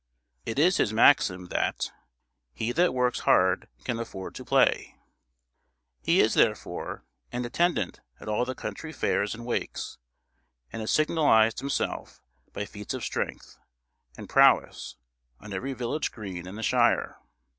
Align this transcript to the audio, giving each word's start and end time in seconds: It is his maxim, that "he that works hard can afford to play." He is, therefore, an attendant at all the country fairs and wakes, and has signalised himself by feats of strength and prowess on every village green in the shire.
It 0.47 0.57
is 0.57 0.77
his 0.77 0.91
maxim, 0.91 1.49
that 1.49 1.91
"he 2.53 2.71
that 2.71 2.91
works 2.91 3.19
hard 3.19 3.67
can 3.83 3.99
afford 3.99 4.33
to 4.33 4.43
play." 4.43 4.95
He 6.01 6.19
is, 6.21 6.33
therefore, 6.33 7.05
an 7.31 7.45
attendant 7.45 7.99
at 8.19 8.27
all 8.27 8.43
the 8.43 8.55
country 8.55 8.91
fairs 8.93 9.35
and 9.35 9.45
wakes, 9.45 9.99
and 10.73 10.79
has 10.79 10.89
signalised 10.89 11.59
himself 11.59 12.19
by 12.51 12.65
feats 12.65 12.95
of 12.95 13.03
strength 13.03 13.59
and 14.17 14.27
prowess 14.27 14.95
on 15.39 15.53
every 15.53 15.73
village 15.73 16.11
green 16.11 16.47
in 16.47 16.55
the 16.55 16.63
shire. 16.63 17.19